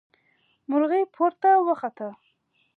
[0.69, 2.07] مرغۍ پورته وخته.